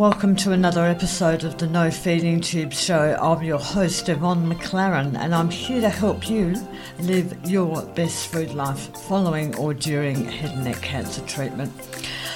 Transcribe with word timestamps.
Welcome 0.00 0.34
to 0.36 0.52
another 0.52 0.86
episode 0.86 1.44
of 1.44 1.58
the 1.58 1.66
No 1.66 1.90
Feeding 1.90 2.40
Tube 2.40 2.72
Show. 2.72 3.18
I'm 3.20 3.42
your 3.42 3.58
host, 3.58 4.08
Yvonne 4.08 4.50
McClaren, 4.50 5.14
and 5.14 5.34
I'm 5.34 5.50
here 5.50 5.82
to 5.82 5.90
help 5.90 6.30
you 6.30 6.56
live 7.00 7.36
your 7.46 7.82
best 7.88 8.28
food 8.28 8.54
life 8.54 8.96
following 9.00 9.54
or 9.56 9.74
during 9.74 10.24
head 10.24 10.52
and 10.52 10.64
neck 10.64 10.80
cancer 10.80 11.20
treatment. 11.26 11.70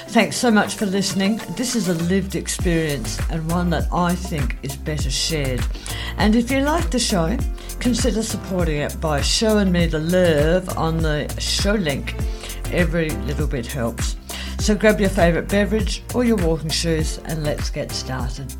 Thanks 0.09 0.37
so 0.37 0.51
much 0.51 0.75
for 0.75 0.85
listening. 0.85 1.37
This 1.57 1.75
is 1.75 1.87
a 1.87 1.95
lived 1.95 2.35
experience 2.35 3.19
and 3.31 3.49
one 3.49 3.71
that 3.71 3.91
I 3.91 4.13
think 4.13 4.59
is 4.61 4.77
better 4.77 5.09
shared. 5.09 5.65
And 6.17 6.35
if 6.35 6.51
you 6.51 6.59
like 6.59 6.91
the 6.91 6.99
show, 6.99 7.35
consider 7.79 8.21
supporting 8.21 8.77
it 8.77 9.01
by 9.01 9.21
showing 9.21 9.71
me 9.71 9.87
the 9.87 9.97
love 9.97 10.77
on 10.77 10.97
the 10.97 11.35
show 11.39 11.73
link. 11.73 12.13
Every 12.71 13.09
little 13.09 13.47
bit 13.47 13.65
helps. 13.65 14.14
So 14.65 14.73
grab 14.73 14.99
your 14.99 15.11
favourite 15.11 15.47
beverage 15.47 16.01
or 16.15 16.23
your 16.23 16.37
walking 16.37 16.71
shoes 16.71 17.19
and 17.25 17.43
let's 17.43 17.69
get 17.69 17.91
started. 17.91 18.51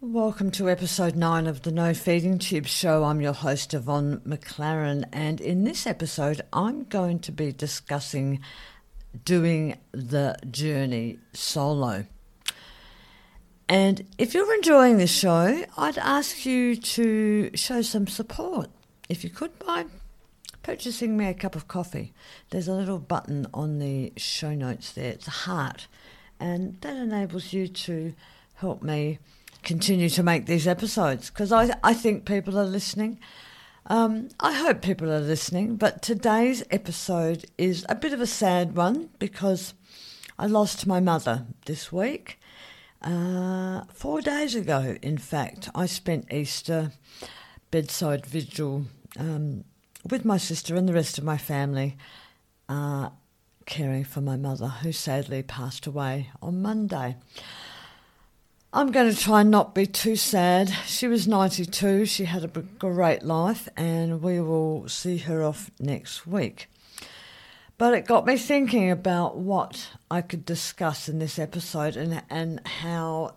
Welcome 0.00 0.50
to 0.52 0.70
episode 0.70 1.16
9 1.16 1.46
of 1.46 1.60
the 1.60 1.70
No 1.70 1.92
Feeding 1.92 2.38
Tube 2.38 2.66
Show. 2.66 3.04
I'm 3.04 3.20
your 3.20 3.34
host, 3.34 3.74
Yvonne 3.74 4.20
McClaren, 4.20 5.04
and 5.12 5.38
in 5.38 5.64
this 5.64 5.86
episode, 5.86 6.40
I'm 6.50 6.84
going 6.84 7.18
to 7.18 7.30
be 7.30 7.52
discussing 7.52 8.40
doing 9.26 9.76
the 9.92 10.34
journey 10.50 11.18
solo. 11.34 12.06
And 13.68 14.02
if 14.16 14.32
you're 14.32 14.54
enjoying 14.54 14.96
this 14.96 15.14
show, 15.14 15.62
I'd 15.76 15.98
ask 15.98 16.46
you 16.46 16.74
to 16.74 17.50
show 17.54 17.82
some 17.82 18.06
support. 18.06 18.70
If 19.10 19.24
you 19.24 19.30
could, 19.30 19.58
by 19.58 19.84
purchasing 20.68 21.16
me 21.16 21.24
a 21.24 21.32
cup 21.32 21.56
of 21.56 21.66
coffee. 21.66 22.12
There's 22.50 22.68
a 22.68 22.74
little 22.74 22.98
button 22.98 23.46
on 23.54 23.78
the 23.78 24.12
show 24.18 24.54
notes 24.54 24.92
there. 24.92 25.12
It's 25.12 25.26
a 25.26 25.30
heart, 25.30 25.86
and 26.38 26.78
that 26.82 26.94
enables 26.94 27.54
you 27.54 27.68
to 27.68 28.12
help 28.56 28.82
me 28.82 29.18
continue 29.62 30.10
to 30.10 30.22
make 30.22 30.44
these 30.44 30.66
episodes 30.68 31.30
because 31.30 31.52
I, 31.52 31.74
I 31.82 31.94
think 31.94 32.26
people 32.26 32.58
are 32.58 32.66
listening. 32.66 33.18
Um, 33.86 34.28
I 34.40 34.52
hope 34.52 34.82
people 34.82 35.10
are 35.10 35.20
listening, 35.20 35.76
but 35.76 36.02
today's 36.02 36.62
episode 36.70 37.46
is 37.56 37.86
a 37.88 37.94
bit 37.94 38.12
of 38.12 38.20
a 38.20 38.26
sad 38.26 38.76
one 38.76 39.08
because 39.18 39.72
I 40.38 40.44
lost 40.44 40.86
my 40.86 41.00
mother 41.00 41.46
this 41.64 41.90
week. 41.90 42.38
Uh, 43.00 43.84
four 43.94 44.20
days 44.20 44.54
ago, 44.54 44.98
in 45.00 45.16
fact, 45.16 45.70
I 45.74 45.86
spent 45.86 46.30
Easter 46.30 46.92
bedside 47.70 48.26
vigil 48.26 48.84
um, 49.18 49.64
with 50.10 50.24
my 50.24 50.36
sister 50.36 50.74
and 50.74 50.88
the 50.88 50.92
rest 50.92 51.18
of 51.18 51.24
my 51.24 51.38
family, 51.38 51.96
uh, 52.68 53.10
caring 53.66 54.04
for 54.04 54.20
my 54.20 54.36
mother, 54.36 54.68
who 54.68 54.92
sadly 54.92 55.42
passed 55.42 55.86
away 55.86 56.30
on 56.40 56.62
Monday. 56.62 57.16
I'm 58.72 58.92
going 58.92 59.10
to 59.10 59.18
try 59.18 59.40
and 59.40 59.50
not 59.50 59.74
be 59.74 59.86
too 59.86 60.16
sad. 60.16 60.68
She 60.86 61.08
was 61.08 61.26
92, 61.26 62.04
she 62.04 62.26
had 62.26 62.44
a 62.44 62.48
great 62.48 63.22
life, 63.22 63.68
and 63.76 64.22
we 64.22 64.40
will 64.40 64.88
see 64.88 65.18
her 65.18 65.42
off 65.42 65.70
next 65.80 66.26
week. 66.26 66.68
But 67.78 67.94
it 67.94 68.06
got 68.06 68.26
me 68.26 68.36
thinking 68.36 68.90
about 68.90 69.36
what 69.36 69.90
I 70.10 70.20
could 70.20 70.44
discuss 70.44 71.08
in 71.08 71.18
this 71.18 71.38
episode 71.38 71.96
and, 71.96 72.22
and 72.28 72.66
how 72.66 73.36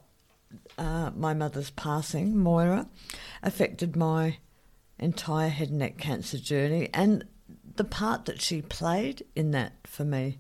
uh, 0.78 1.12
my 1.16 1.34
mother's 1.34 1.70
passing, 1.70 2.36
Moira, 2.36 2.88
affected 3.44 3.96
my 3.96 4.38
entire 5.02 5.50
head 5.50 5.70
and 5.70 5.80
neck 5.80 5.98
cancer 5.98 6.38
journey 6.38 6.90
and 6.94 7.26
the 7.76 7.84
part 7.84 8.26
that 8.26 8.42
she 8.42 8.62
played 8.62 9.26
in 9.36 9.52
that 9.52 9.74
for 9.84 10.04
me, 10.04 10.38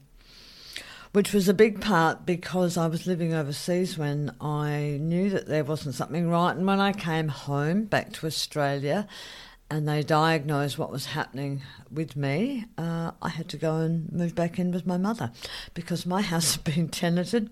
which 1.12 1.34
was 1.34 1.50
a 1.50 1.54
big 1.54 1.81
part 1.81 2.26
because 2.26 2.77
I 2.77 2.88
was 2.88 3.08
living 3.08 3.33
overseas 3.33 3.98
when 3.98 4.36
I 4.39 4.98
knew 5.02 5.30
that 5.32 5.48
there 5.48 5.64
wasn't 5.64 5.95
something 5.95 6.30
right. 6.30 6.55
And 6.55 6.66
when 6.66 6.80
I 6.80 6.94
came 6.94 7.27
home 7.30 7.86
back 7.86 8.14
to 8.14 8.27
Australia 8.27 9.08
and 9.70 9.88
they 9.88 10.04
diagnosed 10.04 10.77
what 10.77 10.92
was 10.92 11.08
happening 11.08 11.61
with 11.89 12.16
me, 12.16 12.66
uh, 12.77 13.11
I 13.21 13.30
had 13.30 13.50
to 13.50 13.58
go 13.58 13.77
and 13.77 14.11
move 14.11 14.36
back 14.36 14.60
in 14.60 14.71
with 14.71 14.86
my 14.86 14.98
mother 14.98 15.32
because 15.73 16.05
my 16.05 16.21
house 16.33 16.55
had 16.55 16.64
been 16.64 16.89
tenanted. 16.89 17.50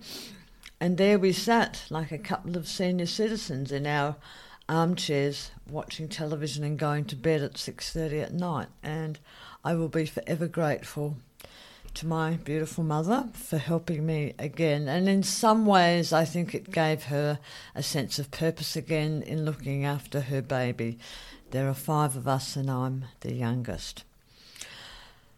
And 0.81 0.97
there 0.97 1.19
we 1.19 1.33
sat 1.33 1.83
like 1.89 2.11
a 2.11 2.17
couple 2.17 2.55
of 2.55 2.67
senior 2.67 3.05
citizens 3.05 3.71
in 3.71 3.85
our 3.85 4.15
armchairs 4.69 5.51
watching 5.69 6.07
television 6.07 6.63
and 6.63 6.77
going 6.77 7.03
to 7.05 7.15
bed 7.15 7.41
at 7.41 7.57
6:30 7.57 8.21
at 8.21 8.33
night. 8.33 8.67
And 8.83 9.19
I 9.65 9.73
will 9.73 9.89
be 9.89 10.05
forever 10.05 10.47
grateful 10.47 11.17
to 11.95 12.07
my 12.07 12.33
beautiful 12.35 12.83
mother 12.83 13.29
for 13.33 13.57
helping 13.57 14.05
me 14.05 14.33
again. 14.37 14.87
And 14.87 15.09
in 15.09 15.23
some 15.23 15.65
ways 15.65 16.13
I 16.13 16.23
think 16.23 16.53
it 16.53 16.71
gave 16.71 17.05
her 17.05 17.39
a 17.75 17.83
sense 17.83 18.19
of 18.19 18.31
purpose 18.31 18.75
again 18.75 19.23
in 19.23 19.43
looking 19.43 19.83
after 19.83 20.21
her 20.21 20.41
baby. 20.41 20.99
There 21.51 21.67
are 21.67 21.73
5 21.73 22.15
of 22.15 22.27
us 22.27 22.55
and 22.55 22.69
I'm 22.69 23.05
the 23.21 23.33
youngest. 23.33 24.03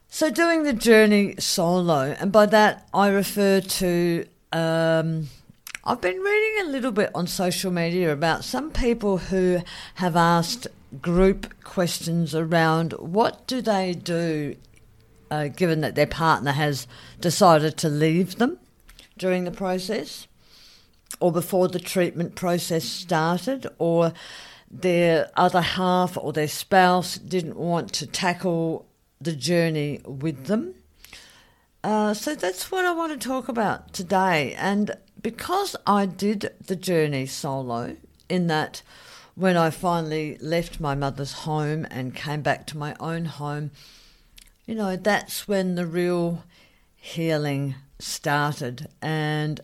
So 0.10 0.30
doing 0.30 0.64
the 0.64 0.74
journey 0.74 1.36
solo 1.40 2.16
and 2.20 2.32
by 2.32 2.46
that 2.48 2.88
I 2.94 3.08
refer 3.08 3.62
to 3.62 4.26
um, 4.52 5.30
I've 5.84 6.00
been 6.00 6.20
reading 6.20 6.68
a 6.68 6.70
little 6.70 6.92
bit 6.92 7.10
on 7.16 7.26
social 7.26 7.72
media 7.72 8.14
about 8.14 8.44
some 8.44 8.70
people 8.70 9.18
who 9.18 9.64
have 9.96 10.16
asked 10.16 10.68
group 11.02 11.56
questions 11.64 12.36
around 12.36 12.92
what 13.00 13.48
do 13.48 13.62
they 13.64 13.96
do 13.96 14.58
uh, 15.32 15.48
given 15.48 15.82
that 15.82 15.96
their 15.96 16.06
partner 16.06 16.52
has 16.52 16.86
decided 17.20 17.78
to 17.78 17.90
leave 17.90 18.36
them 18.36 18.60
during 19.18 19.44
the 19.44 19.52
process 19.52 20.28
or 21.20 21.32
before 21.32 21.68
the 21.68 21.80
treatment 21.80 22.36
process 22.36 22.84
started 22.84 23.66
or 23.80 24.14
their 24.70 25.32
other 25.36 25.62
half 25.62 26.16
or 26.16 26.32
their 26.32 26.48
spouse 26.48 27.18
didn't 27.18 27.58
want 27.58 27.92
to 27.94 28.06
tackle 28.06 28.86
the 29.20 29.36
journey 29.36 30.00
with 30.06 30.46
them. 30.46 30.76
Uh, 31.84 32.14
so 32.14 32.36
that's 32.36 32.72
what 32.72 32.86
I 32.86 32.94
want 32.94 33.20
to 33.20 33.28
talk 33.28 33.48
about 33.48 33.92
today. 33.94 34.54
And 34.54 34.96
because 35.22 35.76
I 35.86 36.06
did 36.06 36.54
the 36.66 36.76
journey 36.76 37.26
solo, 37.26 37.96
in 38.30 38.48
that 38.48 38.82
when 39.36 39.58
I 39.58 39.70
finally 39.70 40.38
left 40.40 40.80
my 40.80 40.96
mother's 40.96 41.34
home 41.34 41.86
and 41.90 42.16
came 42.16 42.42
back 42.42 42.66
to 42.68 42.78
my 42.78 42.96
own 43.00 43.26
home, 43.26 43.72
you 44.66 44.76
know, 44.76 44.96
that's 44.96 45.48
when 45.48 45.76
the 45.76 45.86
real 45.86 46.44
healing 46.96 47.76
started. 48.00 48.88
And 49.02 49.60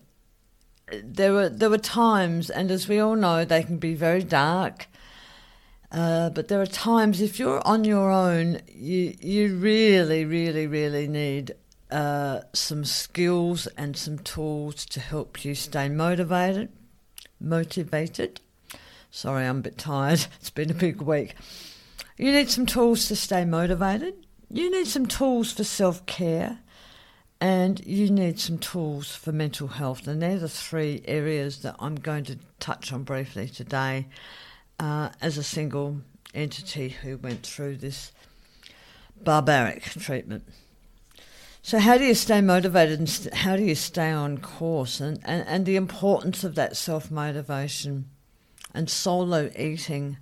there 1.04 1.34
were 1.34 1.50
there 1.50 1.70
were 1.70 1.78
times, 1.78 2.50
and 2.50 2.72
as 2.72 2.88
we 2.88 3.00
all 3.00 3.16
know, 3.16 3.46
they 3.46 3.64
can 3.64 3.78
be 3.78 3.94
very 3.94 4.24
dark. 4.24 4.88
Uh, 5.92 6.30
but 6.30 6.50
there 6.50 6.62
are 6.62 6.66
times 6.66 7.22
if 7.22 7.40
you're 7.40 7.66
on 7.66 7.84
your 7.84 8.12
own, 8.12 8.62
you 8.68 9.16
you 9.22 9.56
really, 9.56 10.26
really, 10.26 10.68
really 10.68 11.08
need 11.08 11.56
uh, 11.92 12.42
some 12.54 12.86
skills 12.86 13.68
and 13.78 13.96
some 13.96 14.20
tools 14.20 14.86
to 14.88 15.00
help 15.00 15.44
you 15.46 15.56
stay 15.56 15.90
motivated. 15.90 16.70
Motivated. 17.40 18.42
Sorry, 19.12 19.46
I'm 19.46 19.60
a 19.60 19.62
bit 19.62 19.78
tired. 19.78 20.28
It's 20.40 20.50
been 20.50 20.72
a 20.72 20.76
big 20.76 21.02
week. 21.02 21.36
You 22.18 22.32
need 22.32 22.50
some 22.50 22.66
tools 22.66 23.08
to 23.08 23.16
stay 23.16 23.46
motivated. 23.46 24.16
You 24.50 24.72
need 24.72 24.88
some 24.88 25.06
tools 25.06 25.52
for 25.52 25.64
self 25.64 26.06
care. 26.06 26.60
And 27.40 27.86
you 27.86 28.10
need 28.10 28.40
some 28.40 28.58
tools 28.58 29.16
for 29.16 29.32
mental 29.32 29.68
health. 29.68 30.08
And 30.08 30.22
they're 30.22 30.40
the 30.40 30.50
three 30.50 31.04
areas 31.06 31.62
that 31.62 31.76
I'm 31.80 31.96
going 31.96 32.24
to 32.26 32.40
touch 32.60 32.92
on 32.92 33.04
briefly 33.04 33.48
today 33.48 34.08
uh, 34.80 35.10
as 35.22 35.38
a 35.38 35.44
single 35.44 36.02
entity 36.34 36.90
who 36.90 37.18
went 37.18 37.46
through 37.46 37.78
this 37.78 38.12
barbaric 39.24 39.84
treatment. 39.84 40.44
So, 41.68 41.80
how 41.80 41.98
do 41.98 42.06
you 42.06 42.14
stay 42.14 42.40
motivated 42.40 42.98
and 42.98 43.10
st- 43.10 43.34
how 43.34 43.58
do 43.58 43.64
you 43.66 43.76
stay 43.76 44.10
on 44.10 44.38
course? 44.38 45.02
And, 45.02 45.20
and, 45.26 45.46
and 45.46 45.66
the 45.66 45.76
importance 45.76 46.46
of 46.46 46.56
that 46.56 46.78
self 46.78 47.12
motivation 47.12 48.06
and 48.74 48.90
solo 48.90 49.52
eating, 49.54 50.16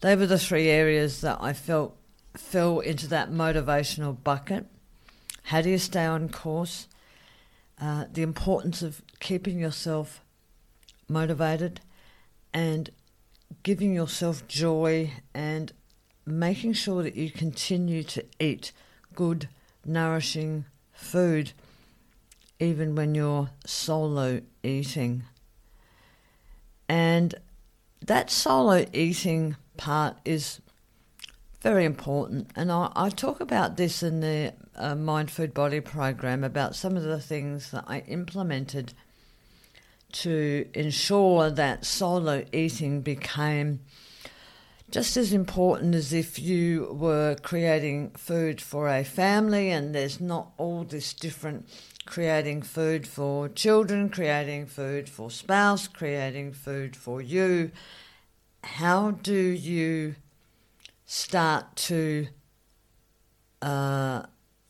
they 0.00 0.16
were 0.16 0.24
the 0.24 0.38
three 0.38 0.68
areas 0.68 1.20
that 1.20 1.36
I 1.42 1.52
felt 1.52 1.94
fell 2.38 2.80
into 2.80 3.06
that 3.08 3.30
motivational 3.30 4.16
bucket. 4.24 4.64
How 5.42 5.60
do 5.60 5.68
you 5.68 5.76
stay 5.76 6.06
on 6.06 6.30
course? 6.30 6.88
Uh, 7.78 8.06
the 8.10 8.22
importance 8.22 8.80
of 8.80 9.02
keeping 9.20 9.58
yourself 9.58 10.24
motivated 11.06 11.82
and 12.54 12.88
giving 13.62 13.92
yourself 13.92 14.48
joy 14.48 15.12
and 15.34 15.70
making 16.24 16.72
sure 16.72 17.02
that 17.02 17.14
you 17.14 17.30
continue 17.30 18.02
to 18.04 18.24
eat 18.40 18.72
good, 19.14 19.50
nourishing 19.84 20.64
food 20.98 21.52
even 22.60 22.94
when 22.94 23.14
you're 23.14 23.50
solo 23.64 24.40
eating. 24.62 25.22
And 26.88 27.34
that 28.04 28.30
solo 28.30 28.84
eating 28.92 29.56
part 29.76 30.16
is 30.24 30.60
very 31.60 31.84
important. 31.84 32.50
And 32.56 32.72
I, 32.72 32.90
I 32.96 33.10
talk 33.10 33.40
about 33.40 33.76
this 33.76 34.02
in 34.02 34.20
the 34.20 34.54
uh, 34.74 34.94
Mind 34.94 35.30
Food 35.30 35.54
Body 35.54 35.80
program 35.80 36.42
about 36.42 36.74
some 36.74 36.96
of 36.96 37.04
the 37.04 37.20
things 37.20 37.70
that 37.70 37.84
I 37.86 38.00
implemented 38.00 38.94
to 40.10 40.68
ensure 40.74 41.50
that 41.50 41.84
solo 41.84 42.44
eating 42.52 43.02
became 43.02 43.80
just 44.90 45.16
as 45.16 45.32
important 45.32 45.94
as 45.94 46.12
if 46.12 46.38
you 46.38 46.96
were 46.98 47.36
creating 47.42 48.10
food 48.10 48.60
for 48.60 48.88
a 48.88 49.04
family 49.04 49.70
and 49.70 49.94
there's 49.94 50.20
not 50.20 50.52
all 50.56 50.84
this 50.84 51.12
different 51.12 51.68
creating 52.06 52.62
food 52.62 53.06
for 53.06 53.50
children, 53.50 54.08
creating 54.08 54.64
food 54.64 55.08
for 55.08 55.30
spouse, 55.30 55.86
creating 55.86 56.52
food 56.52 56.96
for 56.96 57.20
you. 57.20 57.70
How 58.64 59.10
do 59.10 59.34
you 59.34 60.14
start 61.04 61.76
to 61.76 62.28
uh, 63.60 64.22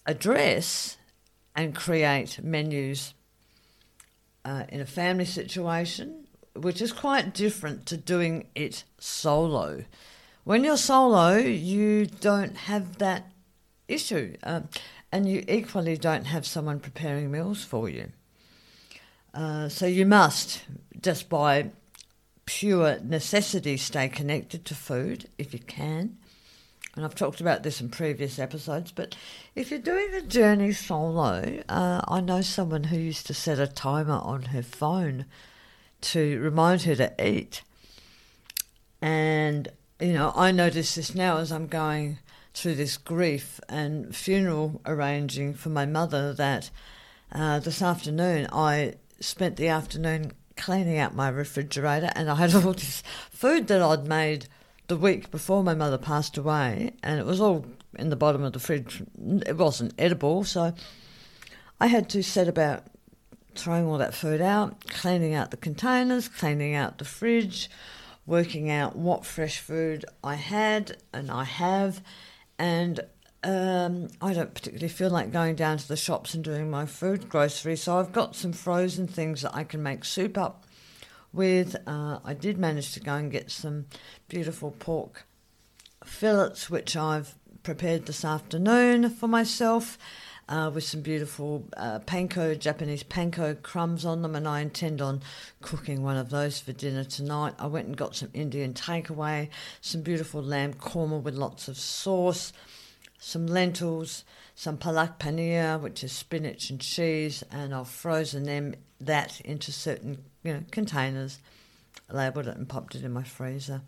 address 0.05 0.97
and 1.55 1.77
create 1.77 2.43
menus 2.43 3.15
uh, 4.45 4.65
in 4.69 4.81
a 4.81 4.87
family 4.87 5.25
situation, 5.25 6.28
which 6.61 6.83
is 6.83 6.93
quite 6.93 7.35
different 7.35 7.87
to 7.87 7.97
doing 7.97 8.47
it 8.55 8.85
solo. 8.99 9.85
When 10.45 10.65
you're 10.65 10.77
solo, 10.77 11.37
you 11.37 12.07
don't 12.07 12.57
have 12.57 12.99
that 12.99 13.31
issue, 13.87 14.37
um, 14.43 14.69
and 15.13 15.29
you 15.29 15.45
equally 15.49 15.97
don't 15.97 16.25
have 16.25 16.47
someone 16.47 16.81
preparing 16.81 17.31
meals 17.31 17.65
for 17.65 17.89
you. 17.89 18.13
Uh, 19.35 19.69
so 19.69 19.87
you 19.87 20.07
must, 20.07 20.65
just 21.01 21.29
by 21.29 21.71
pure 22.47 22.99
necessity, 23.01 23.77
stay 23.77 24.09
connected 24.09 24.65
to 24.65 24.75
food 24.75 25.29
if 25.39 25.53
you 25.53 25.61
can 25.61 26.17
and 26.99 27.05
I've 27.05 27.15
talked 27.15 27.41
about 27.41 27.63
this 27.63 27.81
in 27.81 27.91
previous 27.91 28.41
episodes, 28.41 28.91
but 28.91 29.15
if 29.55 29.71
you're 29.71 29.79
doing 29.79 30.11
the 30.11 30.21
journey 30.21 30.73
solo, 30.73 31.63
uh, 31.69 32.01
I 32.09 32.21
know 32.21 32.41
someone 32.41 32.83
who 32.83 32.97
used 32.97 33.29
to 33.29 33.35
set 33.35 33.61
a 33.61 33.69
timer 33.69 34.19
on 34.19 34.47
her 34.47 34.65
phone 34.65 35.25
to 36.01 36.41
remind 36.41 36.83
her 36.83 36.95
to 36.97 37.13
eat. 37.25 37.63
And, 39.01 39.69
you 40.01 40.13
know, 40.13 40.33
I 40.35 40.53
notice 40.53 40.95
this 40.95 41.15
now 41.15 41.39
as 41.39 41.53
I'm 41.53 41.67
going 41.67 42.19
through 42.55 42.75
this 42.75 42.97
grief 42.97 43.61
and 43.69 44.15
funeral 44.15 44.81
arranging 44.85 45.55
for 45.55 45.69
my 45.69 45.87
mother 45.87 46.33
that 46.35 46.71
uh, 47.33 47.61
this 47.61 47.83
afternoon 47.83 48.49
I 48.53 48.95
spent 49.21 49.57
the 49.57 49.69
afternoon 49.69 50.33
cleaning 50.57 50.99
out 50.99 51.15
my 51.15 51.29
refrigerator 51.29 52.11
and 52.17 52.29
I 52.31 52.35
had 52.35 52.55
all 52.57 52.73
this 52.73 53.03
food 53.31 53.69
that 53.69 53.83
I'd 53.83 54.07
made 54.09 54.47
the 54.89 54.97
week 54.97 55.31
before 55.31 55.63
my 55.63 55.75
mother 55.75 55.99
passed 55.99 56.37
away, 56.39 56.93
and 57.03 57.21
it 57.21 57.27
was 57.27 57.41
all 57.41 57.67
in 57.99 58.09
the 58.09 58.17
bottom 58.17 58.43
of 58.43 58.55
the 58.55 58.59
fridge. 58.59 59.03
It 59.47 59.57
wasn't 59.57 59.93
edible, 59.99 60.45
so 60.45 60.75
I 61.79 61.87
had 61.87 62.09
to 62.11 62.23
set 62.23 62.49
about 62.49 62.85
throwing 63.55 63.87
all 63.87 63.99
that 63.99 64.15
food 64.15 64.41
out, 64.41 64.87
cleaning 64.87 65.35
out 65.35 65.51
the 65.51 65.57
containers, 65.57 66.29
cleaning 66.29 66.75
out 66.75 66.99
the 66.99 67.05
fridge, 67.05 67.71
working 68.27 68.71
out 68.71 68.97
what 68.97 69.25
fresh 69.25 69.59
food 69.59 70.05
I 70.23 70.35
had 70.35 70.97
and 71.13 71.31
I 71.31 71.45
have, 71.45 72.03
and 72.59 73.01
um, 73.45 74.09
I 74.21 74.33
don't 74.35 74.55
particularly 74.55 74.89
feel 74.89 75.11
like 75.11 75.33
going 75.33 75.55
down 75.55 75.79
to 75.79 75.89
the 75.89 75.97
shops 75.97 76.35
and 76.35 76.43
doing 76.43 76.71
my 76.71 76.87
food 76.87 77.29
grocery, 77.29 77.77
so 77.77 77.99
I've 77.99 78.13
got 78.13 78.35
some 78.35 78.53
frozen 78.53 79.07
things 79.07 79.43
that 79.43 79.55
I 79.55 79.65
can 79.65 79.83
make 79.83 80.05
soup 80.05 80.37
up 80.37 80.65
with. 81.33 81.77
Uh, 81.87 82.19
I 82.25 82.35
did 82.35 82.59
manage 82.59 82.93
to 82.95 83.01
go 83.01 83.15
and 83.15 83.31
get 83.31 83.51
some 83.51 83.87
beautiful 84.29 84.73
pork 84.73 85.25
fillets, 86.05 86.69
which 86.69 86.97
I've 86.97 87.35
prepared 87.63 88.07
this 88.07 88.25
afternoon 88.25 89.11
for 89.11 89.29
myself. 89.29 89.99
Uh, 90.49 90.71
with 90.73 90.83
some 90.83 91.03
beautiful 91.03 91.69
uh, 91.77 91.99
panko, 92.07 92.59
Japanese 92.59 93.03
panko 93.03 93.61
crumbs 93.61 94.07
on 94.07 94.23
them, 94.23 94.35
and 94.35 94.49
I 94.49 94.61
intend 94.61 95.03
on 95.03 95.21
cooking 95.61 96.03
one 96.03 96.17
of 96.17 96.31
those 96.31 96.59
for 96.59 96.73
dinner 96.73 97.05
tonight. 97.05 97.53
I 97.59 97.67
went 97.67 97.87
and 97.87 97.95
got 97.95 98.17
some 98.17 98.31
Indian 98.33 98.73
takeaway, 98.73 99.51
some 99.83 100.01
beautiful 100.01 100.43
lamb 100.43 100.73
korma 100.73 101.23
with 101.23 101.35
lots 101.35 101.69
of 101.69 101.77
sauce, 101.77 102.55
some 103.19 103.47
lentils, 103.47 104.25
some 104.55 104.79
palak 104.79 105.19
paneer, 105.19 105.79
which 105.79 106.03
is 106.03 106.13
spinach 106.13 106.71
and 106.71 106.81
cheese, 106.81 107.45
and 107.53 107.75
I've 107.75 107.89
frozen 107.89 108.45
them 108.45 108.75
that 109.01 109.43
into 109.43 109.71
certain 109.71 110.25
you 110.43 110.55
know 110.55 110.63
containers, 110.71 111.41
labelled 112.11 112.49
it 112.49 112.57
and 112.57 112.67
popped 112.67 112.95
it 112.95 113.05
in 113.05 113.13
my 113.13 113.23
freezer. 113.23 113.83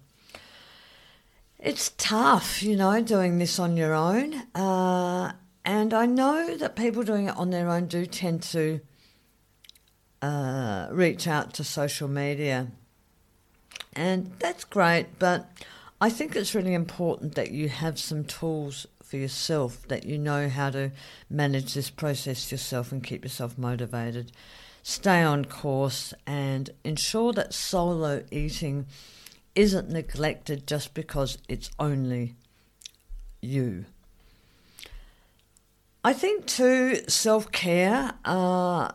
It's 1.59 1.93
tough, 1.99 2.63
you 2.63 2.77
know, 2.77 3.03
doing 3.03 3.39
this 3.39 3.59
on 3.59 3.77
your 3.77 3.95
own. 3.95 4.35
Uh, 4.55 5.33
and 5.65 5.93
I 5.93 6.07
know 6.07 6.57
that 6.57 6.77
people 6.77 7.03
doing 7.03 7.27
it 7.27 7.37
on 7.37 7.51
their 7.51 7.69
own 7.69 7.87
do 7.87 8.07
tend 8.07 8.43
to 8.45 8.81
uh, 10.23 10.89
reach 10.91 11.27
out 11.27 11.55
to 11.55 11.65
social 11.65 12.09
media. 12.09 12.69
And 13.95 14.33
that's 14.39 14.65
great, 14.65 15.19
but 15.19 15.51
I 16.01 16.09
think 16.09 16.35
it's 16.35 16.55
really 16.55 16.75
important 16.75 17.35
that 17.35 17.51
you 17.51 17.69
have 17.69 17.99
some 17.99 18.25
tools 18.25 18.87
for 19.03 19.17
yourself, 19.17 19.87
that 19.89 20.05
you 20.05 20.19
know 20.19 20.49
how 20.49 20.71
to 20.71 20.93
manage 21.29 21.75
this 21.75 21.91
process 21.91 22.51
yourself 22.51 22.93
and 22.93 23.03
keep 23.03 23.25
yourself 23.25 23.59
motivated. 23.59 24.33
Stay 24.83 25.23
on 25.23 25.45
course 25.45 26.15
and 26.27 26.71
ensure 26.85 27.33
that 27.33 27.53
solo 27.53 28.25
eating 28.31 28.87
isn't 29.55 29.91
neglected 29.91 30.67
just 30.67 30.95
because 30.95 31.37
it's 31.49 31.71
only 31.79 32.35
you. 33.43 33.85
I 36.03 36.15
think 36.15 36.47
too, 36.47 37.03
self 37.09 37.53
care, 37.53 38.15
uh, 38.25 38.91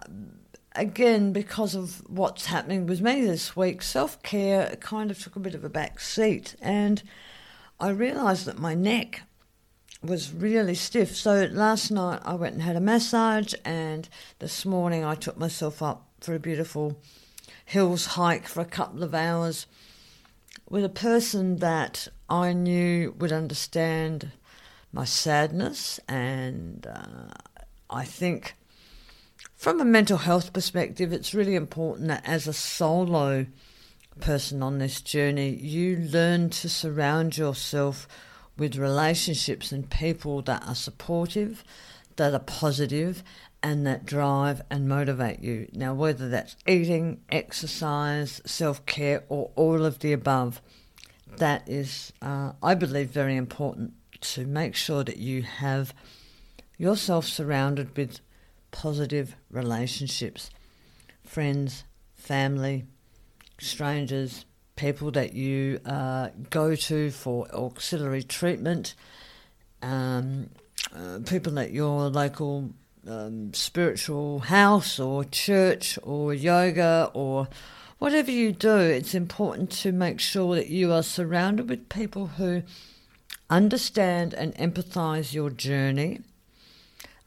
again, 0.76 1.34
because 1.34 1.76
of 1.76 2.02
what's 2.10 2.48
happening 2.48 2.88
with 2.88 3.00
me 3.00 3.24
this 3.24 3.56
week, 3.56 3.84
self 3.84 4.22
care 4.24 4.76
kind 4.80 5.12
of 5.12 5.20
took 5.20 5.36
a 5.36 5.40
bit 5.40 5.54
of 5.54 5.64
a 5.64 5.70
back 5.70 6.00
seat. 6.00 6.56
And 6.62 7.04
I 7.80 7.90
realised 7.90 8.46
that 8.46 8.58
my 8.58 8.74
neck 8.74 9.22
was 10.02 10.34
really 10.34 10.74
stiff. 10.74 11.16
So 11.16 11.48
last 11.52 11.92
night 11.92 12.22
I 12.26 12.34
went 12.34 12.56
and 12.56 12.64
had 12.64 12.76
a 12.76 12.82
massage, 12.82 13.54
and 13.64 14.10
this 14.40 14.66
morning 14.66 15.06
I 15.06 15.14
took 15.14 15.38
myself 15.38 15.84
up 15.84 16.08
for 16.22 16.34
a 16.34 16.40
beautiful 16.40 17.00
hills 17.66 18.06
hike 18.08 18.48
for 18.48 18.62
a 18.62 18.66
couple 18.66 19.04
of 19.04 19.14
hours 19.14 19.68
with 20.70 20.84
a 20.84 20.90
person 20.90 21.58
that 21.58 22.08
I 22.30 22.54
knew 22.54 23.14
would 23.20 23.32
understand 23.32 24.32
my 24.96 25.04
sadness, 25.04 26.00
and 26.08 26.88
uh, 26.88 27.34
I 27.90 28.06
think 28.06 28.56
from 29.54 29.82
a 29.82 29.86
mental 29.86 30.18
health 30.18 30.54
perspective, 30.54 31.12
it's 31.12 31.34
really 31.34 31.56
important 31.56 32.08
that 32.08 32.26
as 32.26 32.48
a 32.48 32.54
solo 32.54 33.46
person 34.22 34.64
on 34.64 34.78
this 34.78 35.02
journey, 35.02 35.50
you 35.50 35.98
learn 35.98 36.50
to 36.50 36.70
surround 36.70 37.38
yourself 37.38 38.08
with 38.58 38.78
relationships 38.78 39.74
and 39.74 39.90
people 39.90 40.42
that 40.44 40.66
are 40.66 40.76
supportive, 40.76 41.66
that 42.16 42.34
are 42.34 42.40
positive, 42.40 43.22
and 43.62 43.86
that 43.86 44.06
drive 44.06 44.62
and 44.70 44.88
motivate 44.88 45.42
you. 45.42 45.68
Now, 45.74 45.94
whether 45.94 46.30
that's 46.30 46.56
eating, 46.66 47.20
exercise, 47.30 48.42
self 48.46 48.86
care, 48.86 49.26
or 49.28 49.52
all 49.58 49.84
of 49.84 50.00
the 50.00 50.14
above, 50.14 50.62
that 51.36 51.68
is, 51.68 52.14
uh, 52.22 52.54
I 52.64 52.76
believe, 52.76 53.10
very 53.10 53.36
important 53.36 53.92
to 54.34 54.46
make 54.46 54.76
sure 54.76 55.04
that 55.04 55.18
you 55.18 55.44
have 55.44 55.94
yourself 56.78 57.26
surrounded 57.26 57.96
with 57.96 58.20
positive 58.72 59.36
relationships, 59.50 60.50
friends, 61.24 61.84
family, 62.14 62.86
strangers, 63.60 64.46
people 64.76 65.12
that 65.12 65.34
you 65.34 65.80
uh, 65.86 66.30
go 66.50 66.76
to 66.76 67.12
for 67.12 67.48
auxiliary 67.54 68.24
treatment, 68.24 68.96
um, 69.82 70.50
uh, 70.94 71.20
people 71.26 71.58
at 71.60 71.72
your 71.72 72.10
local 72.10 72.70
um, 73.08 73.54
spiritual 73.54 74.40
house 74.40 75.00
or 75.00 75.24
church 75.24 75.98
or 76.04 76.34
yoga 76.34 77.10
or 77.14 77.48
whatever 78.00 78.32
you 78.32 78.52
do, 78.52 78.78
it's 78.78 79.14
important 79.14 79.72
to 79.72 79.92
make 79.92 80.20
sure 80.20 80.56
that 80.56 80.70
you 80.70 80.92
are 80.92 81.04
surrounded 81.04 81.70
with 81.70 81.90
people 81.90 82.28
who 82.28 82.64
understand 83.50 84.34
and 84.34 84.56
empathize 84.56 85.34
your 85.34 85.50
journey 85.50 86.22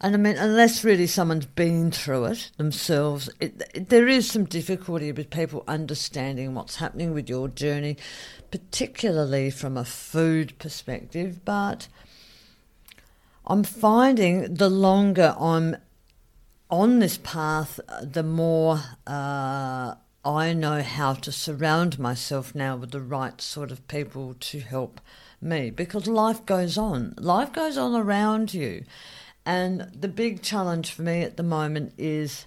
and 0.01 0.15
I 0.15 0.17
mean, 0.17 0.37
unless 0.37 0.85
really 0.85 1.07
someone's 1.07 1.45
been 1.45 1.91
through 1.91 2.25
it 2.25 2.51
themselves, 2.55 3.29
it, 3.41 3.61
it, 3.73 3.89
there 3.89 4.07
is 4.07 4.31
some 4.31 4.45
difficulty 4.45 5.11
with 5.11 5.29
people 5.29 5.65
understanding 5.67 6.53
what's 6.53 6.77
happening 6.77 7.13
with 7.13 7.27
your 7.27 7.49
journey, 7.49 7.97
particularly 8.49 9.51
from 9.51 9.75
a 9.75 9.83
food 9.83 10.57
perspective. 10.57 11.43
But 11.43 11.89
I'm 13.45 13.65
finding 13.65 14.53
the 14.53 14.69
longer 14.69 15.35
I'm 15.37 15.75
on 16.69 16.99
this 16.99 17.17
path, 17.17 17.81
the 18.01 18.23
more 18.23 18.79
uh, 19.05 19.95
I 20.23 20.53
know 20.53 20.81
how 20.81 21.13
to 21.15 21.31
surround 21.31 21.99
myself 21.99 22.55
now 22.55 22.77
with 22.77 22.91
the 22.91 23.01
right 23.01 23.41
sort 23.41 23.69
of 23.69 23.85
people 23.89 24.35
to 24.39 24.61
help 24.61 25.01
me 25.41 25.69
because 25.69 26.07
life 26.07 26.45
goes 26.45 26.77
on. 26.77 27.13
Life 27.17 27.53
goes 27.53 27.77
on 27.77 27.95
around 27.95 28.53
you. 28.53 28.83
And 29.45 29.89
the 29.99 30.07
big 30.07 30.41
challenge 30.41 30.91
for 30.91 31.01
me 31.01 31.21
at 31.21 31.37
the 31.37 31.43
moment 31.43 31.93
is 31.97 32.45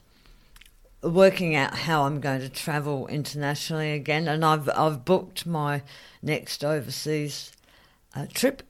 working 1.02 1.56
out 1.56 1.74
how 1.74 2.04
I'm 2.04 2.20
going 2.20 2.40
to 2.40 2.48
travel 2.48 3.06
internationally 3.08 3.92
again. 3.92 4.28
And 4.28 4.44
I've, 4.44 4.68
I've 4.68 5.04
booked 5.04 5.46
my 5.46 5.82
next 6.22 6.64
overseas 6.64 7.52
uh, 8.14 8.26
trip. 8.32 8.62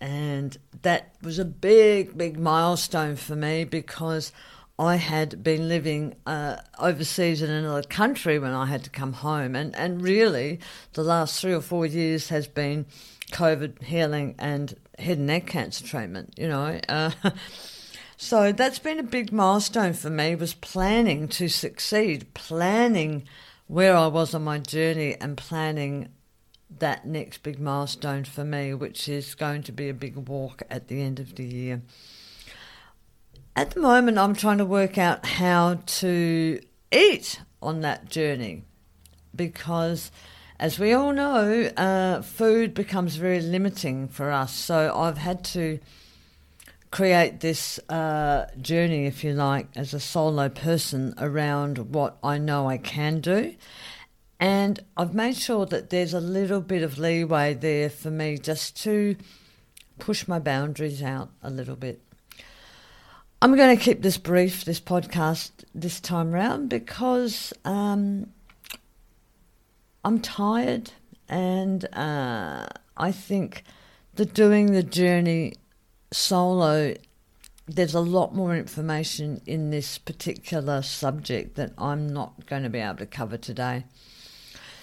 And 0.00 0.56
that 0.82 1.14
was 1.22 1.38
a 1.38 1.44
big, 1.44 2.16
big 2.16 2.38
milestone 2.38 3.16
for 3.16 3.36
me 3.36 3.64
because 3.64 4.32
I 4.78 4.96
had 4.96 5.42
been 5.42 5.68
living 5.68 6.14
uh, 6.26 6.56
overseas 6.78 7.42
in 7.42 7.50
another 7.50 7.82
country 7.82 8.38
when 8.38 8.52
I 8.52 8.66
had 8.66 8.84
to 8.84 8.90
come 8.90 9.12
home. 9.12 9.54
And, 9.54 9.76
and 9.76 10.02
really, 10.02 10.60
the 10.94 11.02
last 11.02 11.40
three 11.40 11.52
or 11.52 11.60
four 11.60 11.86
years 11.86 12.28
has 12.30 12.46
been 12.46 12.86
COVID 13.32 13.82
healing 13.82 14.34
and 14.38 14.74
head 14.98 15.18
and 15.18 15.26
neck 15.26 15.46
cancer 15.46 15.84
treatment, 15.84 16.34
you 16.36 16.48
know. 16.48 16.80
Uh, 16.88 17.10
so 18.16 18.52
that's 18.52 18.78
been 18.78 18.98
a 18.98 19.04
big 19.04 19.32
milestone 19.32 19.92
for 19.92 20.10
me 20.10 20.34
was 20.34 20.54
planning 20.54 21.28
to 21.28 21.48
succeed, 21.48 22.32
planning 22.34 23.24
where 23.66 23.96
I 23.96 24.06
was 24.06 24.34
on 24.34 24.44
my 24.44 24.58
journey 24.58 25.16
and 25.20 25.36
planning 25.36 26.08
that 26.78 27.06
next 27.06 27.42
big 27.42 27.60
milestone 27.60 28.24
for 28.24 28.44
me, 28.44 28.74
which 28.74 29.08
is 29.08 29.34
going 29.34 29.62
to 29.64 29.72
be 29.72 29.88
a 29.88 29.94
big 29.94 30.16
walk 30.16 30.62
at 30.70 30.88
the 30.88 31.02
end 31.02 31.20
of 31.20 31.36
the 31.36 31.44
year. 31.44 31.82
At 33.54 33.72
the 33.72 33.80
moment, 33.80 34.16
I'm 34.16 34.34
trying 34.34 34.58
to 34.58 34.64
work 34.64 34.96
out 34.96 35.26
how 35.26 35.80
to 35.84 36.60
eat 36.90 37.40
on 37.60 37.82
that 37.82 38.08
journey 38.08 38.64
because, 39.36 40.10
as 40.58 40.78
we 40.78 40.94
all 40.94 41.12
know, 41.12 41.64
uh, 41.76 42.22
food 42.22 42.72
becomes 42.72 43.16
very 43.16 43.42
limiting 43.42 44.08
for 44.08 44.30
us. 44.30 44.54
So 44.54 44.94
I've 44.96 45.18
had 45.18 45.44
to 45.44 45.80
create 46.90 47.40
this 47.40 47.78
uh, 47.90 48.46
journey, 48.58 49.04
if 49.04 49.22
you 49.22 49.34
like, 49.34 49.68
as 49.76 49.92
a 49.92 50.00
solo 50.00 50.48
person 50.48 51.12
around 51.18 51.92
what 51.92 52.16
I 52.24 52.38
know 52.38 52.70
I 52.70 52.78
can 52.78 53.20
do. 53.20 53.54
And 54.40 54.80
I've 54.96 55.14
made 55.14 55.36
sure 55.36 55.66
that 55.66 55.90
there's 55.90 56.14
a 56.14 56.20
little 56.20 56.62
bit 56.62 56.82
of 56.82 56.98
leeway 56.98 57.52
there 57.52 57.90
for 57.90 58.10
me 58.10 58.38
just 58.38 58.82
to 58.84 59.16
push 59.98 60.26
my 60.26 60.38
boundaries 60.38 61.02
out 61.02 61.30
a 61.42 61.50
little 61.50 61.76
bit. 61.76 62.00
I'm 63.42 63.56
going 63.56 63.76
to 63.76 63.84
keep 63.84 64.02
this 64.02 64.18
brief, 64.18 64.64
this 64.64 64.78
podcast, 64.78 65.50
this 65.74 65.98
time 65.98 66.30
round 66.30 66.68
because 66.68 67.52
um, 67.64 68.28
I'm 70.04 70.20
tired 70.20 70.92
and 71.28 71.84
uh, 71.92 72.68
I 72.96 73.10
think 73.10 73.64
that 74.14 74.32
doing 74.32 74.70
the 74.70 74.84
journey 74.84 75.54
solo, 76.12 76.94
there's 77.66 77.94
a 77.94 78.00
lot 78.00 78.32
more 78.32 78.54
information 78.54 79.40
in 79.44 79.70
this 79.70 79.98
particular 79.98 80.80
subject 80.80 81.56
that 81.56 81.72
I'm 81.76 82.12
not 82.12 82.46
going 82.46 82.62
to 82.62 82.70
be 82.70 82.78
able 82.78 82.98
to 82.98 83.06
cover 83.06 83.38
today. 83.38 83.86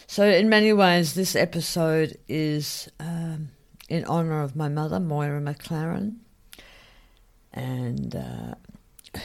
So, 0.06 0.26
in 0.26 0.50
many 0.50 0.74
ways, 0.74 1.14
this 1.14 1.34
episode 1.34 2.18
is 2.28 2.90
um, 3.00 3.52
in 3.88 4.04
honour 4.04 4.42
of 4.42 4.58
my 4.58 4.68
mother, 4.68 5.00
Moira 5.00 5.40
McClaren 5.40 6.18
and 7.54 8.16
uh, 8.16 8.56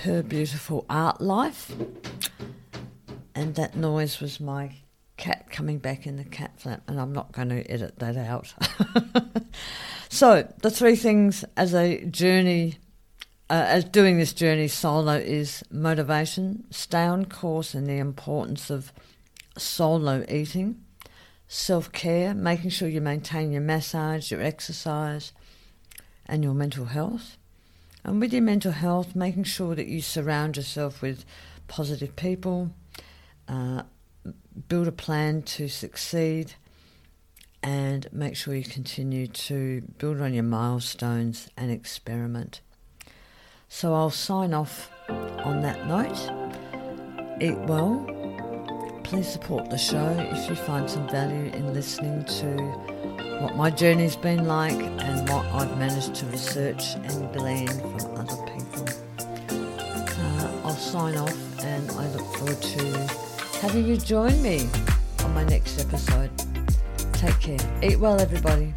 her 0.03 0.23
beautiful 0.23 0.85
art 0.89 1.21
life. 1.21 1.73
And 3.35 3.55
that 3.57 3.77
noise 3.77 4.21
was 4.21 4.41
my 4.41 4.77
cat 5.17 5.51
coming 5.51 5.79
back 5.79 6.07
in 6.07 6.17
the 6.17 6.25
cat 6.25 6.53
flap, 6.57 6.83
and 6.89 7.01
I'm 7.01 7.13
not 7.13 7.33
going 7.33 7.49
to 7.51 7.69
edit 7.71 7.99
that 7.99 8.17
out. 8.17 8.55
so, 10.09 10.49
the 10.63 10.71
three 10.71 10.97
things 10.97 11.45
as 11.57 11.75
a 11.75 12.05
journey, 12.05 12.77
uh, 13.51 13.65
as 13.67 13.85
doing 13.85 14.19
this 14.19 14.33
journey 14.33 14.69
solo, 14.69 15.15
is 15.15 15.65
motivation, 15.71 16.65
stay 16.71 17.05
on 17.05 17.27
course, 17.27 17.75
and 17.75 17.87
the 17.89 17.99
importance 17.99 18.71
of 18.71 18.93
solo 19.57 20.25
eating, 20.29 20.81
self 21.49 21.91
care, 21.93 22.35
making 22.35 22.71
sure 22.71 22.89
you 22.89 23.01
maintain 23.01 23.53
your 23.53 23.63
massage, 23.63 24.31
your 24.31 24.43
exercise, 24.43 25.33
and 26.27 26.43
your 26.43 26.55
mental 26.55 26.87
health 26.87 27.37
and 28.05 28.21
with 28.21 28.33
your 28.33 28.43
mental 28.43 28.73
health, 28.73 29.17
making 29.17 29.45
sure 29.45 29.75
that 29.75 29.87
you 29.87 30.01
surround 30.03 30.57
yourself 30.57 31.01
with 31.01 31.25
positive 31.69 32.15
people, 32.17 32.71
uh, 33.49 33.83
build 34.69 34.87
a 34.87 34.93
plan 34.93 35.43
to 35.43 35.69
succeed, 35.69 36.55
and 37.63 38.07
make 38.13 38.37
sure 38.37 38.55
you 38.55 38.63
continue 38.63 39.27
to 39.27 39.81
build 39.97 40.21
on 40.21 40.35
your 40.35 40.43
milestones 40.43 41.49
and 41.57 41.71
experiment. 41.71 42.61
So 43.69 43.95
I'll 43.95 44.11
sign 44.11 44.53
off 44.53 44.91
on 45.09 45.63
that 45.63 45.87
note. 45.87 46.31
Eat 47.41 47.59
well. 47.67 48.07
Please 49.03 49.29
support 49.29 49.71
the 49.71 49.79
show 49.79 50.15
if 50.19 50.49
you 50.49 50.55
find 50.55 50.89
some 50.89 51.09
value 51.09 51.51
in 51.53 51.73
listening 51.73 52.25
to 52.25 52.94
what 53.41 53.57
my 53.57 53.71
journey's 53.71 54.17
been 54.17 54.47
like 54.47 54.73
and 54.75 55.29
what 55.29 55.45
I've 55.47 55.79
managed 55.79 56.15
to 56.17 56.27
research 56.27 56.95
and 56.95 57.33
glean 57.33 57.69
from 57.69 58.17
other 58.17 58.37
people. 58.53 58.89
Uh, 59.19 60.61
I'll 60.65 60.77
sign 60.77 61.17
off 61.17 61.65
and 61.65 61.91
I 61.93 62.09
look 62.09 62.27
forward 62.37 62.61
to 62.63 62.97
having 63.61 63.87
you 63.87 63.97
join 63.97 64.41
me 64.43 64.69
on 65.25 65.35
my 65.35 65.45
next 65.45 65.81
episode. 65.81 66.31
Take 67.15 67.41
care. 67.41 67.81
Eat 67.83 67.99
well, 67.99 68.21
everybody. 68.21 68.75